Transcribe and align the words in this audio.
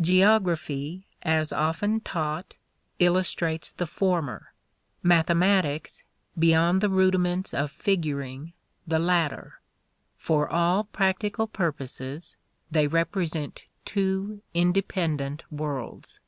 Geography, 0.00 1.06
as 1.22 1.52
often 1.52 2.00
taught, 2.00 2.56
illustrates 2.98 3.70
the 3.70 3.86
former; 3.86 4.52
mathematics, 5.00 6.02
beyond 6.36 6.80
the 6.80 6.88
rudiments 6.90 7.54
of 7.54 7.70
figuring, 7.70 8.52
the 8.84 8.98
latter. 8.98 9.60
For 10.18 10.48
all 10.48 10.82
practical 10.82 11.46
purposes, 11.46 12.34
they 12.68 12.88
represent 12.88 13.66
two 13.84 14.42
independent 14.54 15.44
worlds. 15.52 16.18